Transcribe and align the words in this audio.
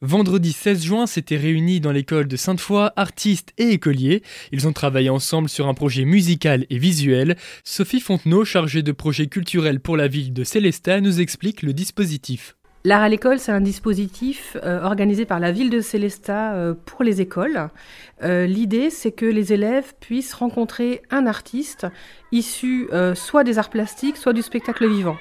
Vendredi 0.00 0.52
16 0.52 0.84
juin 0.84 1.06
s'étaient 1.08 1.36
réunis 1.36 1.80
dans 1.80 1.90
l'école 1.90 2.28
de 2.28 2.36
Sainte-Foy 2.36 2.92
artistes 2.94 3.52
et 3.58 3.70
écoliers. 3.70 4.22
Ils 4.52 4.68
ont 4.68 4.72
travaillé 4.72 5.10
ensemble 5.10 5.48
sur 5.48 5.66
un 5.66 5.74
projet 5.74 6.04
musical 6.04 6.66
et 6.70 6.78
visuel. 6.78 7.36
Sophie 7.64 7.98
Fontenot, 7.98 8.44
chargée 8.44 8.82
de 8.82 8.92
projets 8.92 9.26
culturels 9.26 9.80
pour 9.80 9.96
la 9.96 10.06
ville 10.06 10.32
de 10.32 10.44
Célestat, 10.44 11.00
nous 11.00 11.20
explique 11.20 11.62
le 11.62 11.72
dispositif. 11.72 12.54
L'art 12.84 13.02
à 13.02 13.08
l'école, 13.08 13.40
c'est 13.40 13.50
un 13.50 13.60
dispositif 13.60 14.56
euh, 14.62 14.80
organisé 14.82 15.26
par 15.26 15.40
la 15.40 15.50
ville 15.50 15.68
de 15.68 15.80
Célestat 15.80 16.54
euh, 16.54 16.74
pour 16.86 17.02
les 17.02 17.20
écoles. 17.20 17.68
Euh, 18.22 18.46
l'idée, 18.46 18.90
c'est 18.90 19.10
que 19.10 19.26
les 19.26 19.52
élèves 19.52 19.94
puissent 19.98 20.32
rencontrer 20.32 21.02
un 21.10 21.26
artiste 21.26 21.88
issu 22.32 22.88
soit 23.14 23.44
des 23.44 23.58
arts 23.58 23.70
plastiques, 23.70 24.16
soit 24.16 24.32
du 24.32 24.42
spectacle 24.42 24.88
vivant. 24.88 25.16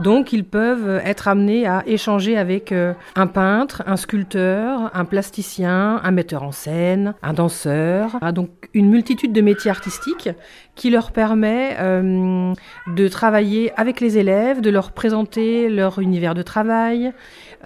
Donc, 0.00 0.32
ils 0.32 0.44
peuvent 0.44 1.00
être 1.04 1.28
amenés 1.28 1.66
à 1.66 1.82
échanger 1.86 2.36
avec 2.36 2.72
un 2.72 3.26
peintre, 3.26 3.82
un 3.86 3.96
sculpteur, 3.96 4.90
un 4.94 5.04
plasticien, 5.04 6.00
un 6.02 6.10
metteur 6.10 6.42
en 6.42 6.52
scène, 6.52 7.14
un 7.22 7.32
danseur. 7.32 8.16
Ah, 8.20 8.32
donc, 8.32 8.50
une 8.74 8.88
multitude 8.88 9.32
de 9.32 9.40
métiers 9.40 9.70
artistiques 9.70 10.30
qui 10.74 10.90
leur 10.90 11.12
permet 11.12 11.76
de 12.86 13.08
travailler 13.08 13.72
avec 13.76 14.00
les 14.00 14.18
élèves, 14.18 14.60
de 14.60 14.70
leur 14.70 14.92
présenter 14.92 15.68
leur 15.68 15.98
univers 15.98 16.34
de 16.34 16.42
travail, 16.42 17.12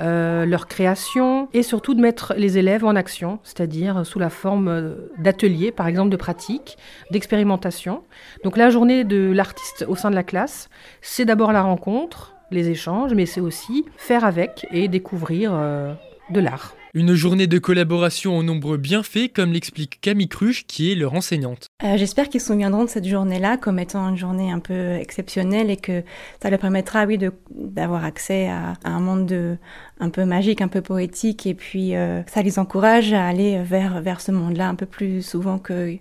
euh, 0.00 0.46
leur 0.46 0.68
création 0.68 1.48
et 1.52 1.62
surtout 1.62 1.94
de 1.94 2.00
mettre 2.00 2.34
les 2.38 2.56
élèves 2.56 2.84
en 2.84 2.96
action, 2.96 3.40
c'est-à-dire 3.42 4.06
sous 4.06 4.18
la 4.18 4.30
forme 4.30 4.96
d'ateliers, 5.18 5.70
par 5.70 5.86
exemple 5.86 6.10
de 6.10 6.16
pratiques, 6.16 6.78
d'expérimentation. 7.10 8.02
Donc 8.42 8.56
la 8.56 8.70
journée 8.82 9.04
de 9.04 9.30
l'artiste 9.30 9.84
au 9.86 9.94
sein 9.94 10.10
de 10.10 10.16
la 10.16 10.24
classe, 10.24 10.68
c'est 11.02 11.24
d'abord 11.24 11.52
la 11.52 11.62
rencontre, 11.62 12.34
les 12.50 12.68
échanges, 12.68 13.14
mais 13.14 13.26
c'est 13.26 13.40
aussi 13.40 13.84
faire 13.96 14.24
avec 14.24 14.66
et 14.72 14.88
découvrir 14.88 15.52
euh, 15.54 15.94
de 16.30 16.40
l'art. 16.40 16.74
Une 16.94 17.14
journée 17.14 17.46
de 17.46 17.60
collaboration 17.60 18.36
aux 18.36 18.42
nombreux 18.42 18.78
bienfaits, 18.78 19.32
comme 19.32 19.52
l'explique 19.52 20.00
Camille 20.00 20.26
Cruche, 20.26 20.66
qui 20.66 20.90
est 20.90 20.96
leur 20.96 21.14
enseignante. 21.14 21.68
Euh, 21.84 21.96
j'espère 21.96 22.28
qu'ils 22.28 22.40
se 22.40 22.48
souviendront 22.48 22.82
de 22.82 22.88
cette 22.88 23.06
journée-là 23.06 23.56
comme 23.56 23.78
étant 23.78 24.08
une 24.08 24.18
journée 24.18 24.50
un 24.50 24.58
peu 24.58 24.94
exceptionnelle 24.96 25.70
et 25.70 25.76
que 25.76 26.02
ça 26.42 26.50
leur 26.50 26.58
permettra, 26.58 27.04
oui, 27.04 27.20
d'avoir 27.52 28.04
accès 28.04 28.48
à, 28.48 28.74
un 28.82 28.98
monde 28.98 29.26
de, 29.26 29.58
un 30.00 30.10
peu 30.10 30.24
magique, 30.24 30.60
un 30.60 30.66
peu 30.66 30.80
poétique, 30.80 31.46
et 31.46 31.54
puis 31.54 31.94
euh, 31.94 32.24
ça 32.24 32.42
les 32.42 32.58
encourage 32.58 33.12
à 33.12 33.28
aller 33.28 33.62
vers, 33.62 34.02
vers 34.02 34.20
ce 34.20 34.32
monde-là 34.32 34.68
un 34.68 34.74
peu 34.74 34.86
plus 34.86 35.22
souvent 35.22 35.60
que 35.60 35.98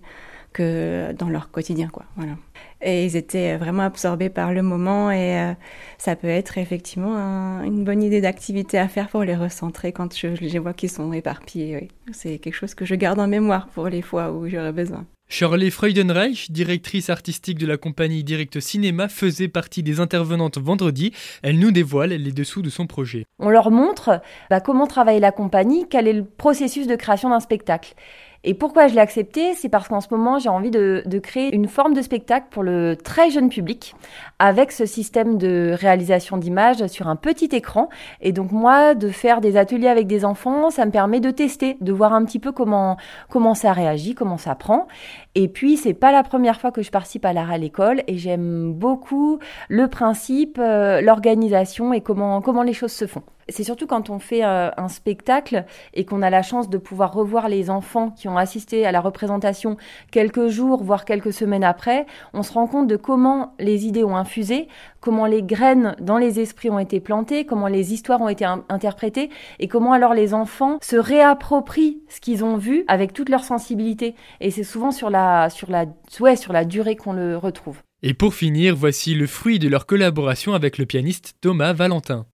que 0.54 1.14
dans 1.14 1.30
leur 1.30 1.52
quotidien, 1.52 1.88
quoi. 1.88 2.06
Voilà. 2.16 2.34
Et 2.82 3.06
ils 3.06 3.16
étaient 3.16 3.58
vraiment 3.58 3.84
absorbés 3.84 4.30
par 4.30 4.54
le 4.54 4.62
moment 4.62 5.12
et 5.12 5.40
euh, 5.40 5.54
ça 5.98 6.16
peut 6.16 6.28
être 6.28 6.58
effectivement 6.58 7.62
une 7.64 7.84
bonne 7.84 8.02
idée 8.02 8.22
d'activité 8.22 8.78
à 8.80 8.88
faire 8.88 9.10
pour 9.10 9.24
les 9.24 9.36
recentrer 9.36 9.92
quand 9.92 10.18
je, 10.18 10.28
les 10.28 10.60
vois 10.60 10.74
qu'ils 10.74 10.90
sont 10.90 11.14
éparpillés. 11.14 11.90
C'est 12.12 12.40
quelque 12.40 12.56
chose 12.56 12.74
que 12.74 12.86
je 12.86 12.96
garde 12.96 13.20
en 13.20 13.28
mémoire 13.28 13.68
pour 13.68 13.88
les 13.88 14.02
fois 14.02 14.32
où 14.32 14.48
j'aurai 14.48 14.72
besoin. 14.72 15.06
Shirley 15.32 15.70
Freudenreich, 15.70 16.52
directrice 16.52 17.10
artistique 17.10 17.58
de 17.58 17.66
la 17.66 17.78
compagnie 17.78 18.22
Direct 18.22 18.60
Cinéma, 18.60 19.08
faisait 19.08 19.48
partie 19.48 19.82
des 19.82 20.02
intervenantes 20.02 20.58
vendredi. 20.58 21.14
Elle 21.42 21.58
nous 21.58 21.72
dévoile 21.72 22.10
les 22.10 22.34
dessous 22.34 22.62
de 22.62 22.70
son 22.70 22.86
projet. 22.86 23.26
On 23.40 23.50
leur 23.50 23.72
montre 23.72 24.22
bah, 24.50 24.60
comment 24.60 24.88
travaille 24.88 25.22
la 25.22 25.32
compagnie, 25.32 25.86
quel 25.90 26.10
est 26.10 26.14
le 26.14 26.26
processus 26.26 26.86
de 26.86 26.98
création 26.98 27.30
d'un 27.30 27.40
spectacle. 27.40 27.94
Et 28.44 28.56
pourquoi 28.56 28.88
je 28.88 28.96
l'ai 28.96 29.02
accepté 29.02 29.54
C'est 29.54 29.70
parce 29.70 29.88
qu'en 29.88 30.02
ce 30.02 30.08
moment, 30.10 30.40
j'ai 30.40 30.50
envie 30.50 30.72
de, 30.72 31.04
de, 31.06 31.20
créer 31.20 31.54
une 31.54 31.68
forme 31.68 31.94
de 31.94 32.02
spectacle 32.02 32.48
pour 32.50 32.64
le 32.64 32.96
très 32.96 33.30
jeune 33.30 33.50
public 33.50 33.96
avec 34.40 34.72
ce 34.72 34.88
système 34.88 35.38
de 35.38 35.76
réalisation 35.80 36.38
d'images 36.38 36.88
sur 36.88 37.08
un 37.08 37.16
petit 37.16 37.50
écran. 37.52 37.90
Et 38.20 38.32
donc 38.32 38.52
moi, 38.52 38.96
de 38.96 39.10
faire 39.10 39.42
des 39.42 39.58
ateliers 39.58 39.90
avec 39.90 40.08
des 40.08 40.26
enfants, 40.26 40.72
ça 40.72 40.88
me 40.88 40.92
permet 40.92 41.20
de 41.20 41.30
tester, 41.30 41.78
de 41.82 41.92
voir 41.92 42.14
un 42.14 42.26
petit 42.26 42.40
peu 42.40 42.52
comment, 42.52 42.98
comment 43.30 43.54
ça 43.54 43.74
réagit, 43.74 44.16
comment 44.16 44.40
ça 44.40 44.56
prend. 44.56 44.88
Et 45.36 45.48
puis, 45.48 45.78
c'est 45.78 45.94
pas 45.94 46.12
la 46.12 46.24
première 46.24 46.60
fois 46.60 46.72
que 46.72 46.82
je 46.82 46.90
participe 46.90 47.26
à 47.26 47.34
l'art 47.34 47.52
à 47.52 47.60
l'école 47.60 48.02
et 48.08 48.18
j'aime 48.18 48.74
beaucoup 48.74 49.38
le 49.70 49.88
principe, 49.88 50.58
euh, 50.60 51.00
l'organisation 51.02 51.94
et 51.94 52.02
comment, 52.02 52.42
comment 52.42 52.64
les 52.64 52.74
choses 52.74 52.92
se 52.92 53.06
font 53.06 53.24
c'est 53.52 53.64
surtout 53.64 53.88
quand 53.88 54.10
on 54.10 54.20
fait 54.20 54.44
euh, 54.44 54.70
un 54.78 54.88
spectacle 54.88 55.66
et 55.94 56.06
qu'on 56.06 56.22
a 56.22 56.30
la 56.30 56.42
chance 56.42 56.70
de 56.70 56.78
pouvoir 56.78 57.14
revoir 57.14 57.50
les 57.50 57.70
enfants 57.70 58.12
qui 58.12 58.28
ont 58.28 58.38
assisté 58.38 58.86
à 58.86 58.92
la 58.92 59.02
représentation 59.02 59.78
quelques 60.12 60.48
jours, 60.48 60.84
voire 60.84 61.06
quelques 61.06 61.34
semaines 61.34 61.64
après, 61.64 62.06
on 62.34 62.44
se 62.44 62.54
rend 62.54 62.68
compte 62.68 62.88
de 62.88 62.96
comment 62.96 63.54
les 63.60 63.86
idées 63.86 64.04
ont 64.04 64.16
infusé, 64.16 64.68
comment 65.00 65.26
les 65.26 65.44
graines 65.44 65.96
dans 66.00 66.18
les 66.18 66.40
esprits 66.40 66.70
ont 66.70 66.80
été 66.80 67.00
plantées, 67.00 67.46
comment 67.46 67.68
les 67.68 67.94
histoires 67.94 68.22
ont 68.22 68.30
été 68.30 68.46
interprétées 68.46 69.30
et 69.60 69.68
comment 69.68 69.94
alors 69.94 70.14
les 70.14 70.34
enfants 70.34 70.78
se 70.82 70.96
réapproprient 70.96 72.02
ce 72.10 72.22
qu'ils 72.22 72.44
ont 72.44 72.58
vu 72.58 72.84
avec 72.88 73.14
toute 73.14 73.30
leur 73.30 73.44
sensibilité. 73.44 74.16
Et 74.40 74.52
c'est 74.52 74.64
souvent 74.64 74.92
sur 74.92 75.10
la, 75.10 75.50
sur 75.50 75.70
la, 75.70 75.86
ouais, 76.20 76.36
sur 76.36 76.54
la 76.54 76.66
durée 76.66 76.96
qu'on 76.96 77.14
le 77.14 77.38
retrouve. 77.38 77.78
Et 78.04 78.14
pour 78.14 78.34
finir, 78.34 78.76
voici 78.76 79.14
le 79.14 79.28
fruit 79.28 79.60
de 79.60 79.68
leur 79.68 79.86
collaboration 79.86 80.54
avec 80.54 80.78
le 80.78 80.86
pianiste 80.86 81.36
Thomas 81.40 81.74
Valentin. 81.74 82.26